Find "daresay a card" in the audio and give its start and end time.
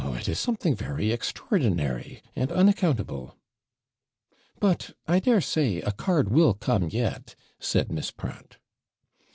5.19-6.29